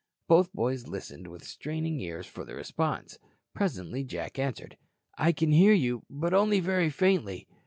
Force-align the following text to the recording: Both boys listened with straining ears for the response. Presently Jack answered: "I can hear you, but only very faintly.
Both 0.27 0.51
boys 0.51 0.87
listened 0.87 1.27
with 1.27 1.43
straining 1.43 1.99
ears 1.99 2.25
for 2.25 2.43
the 2.43 2.55
response. 2.55 3.19
Presently 3.53 4.03
Jack 4.03 4.39
answered: 4.39 4.75
"I 5.15 5.31
can 5.31 5.51
hear 5.51 5.73
you, 5.73 6.05
but 6.09 6.33
only 6.33 6.59
very 6.59 6.89
faintly. 6.89 7.47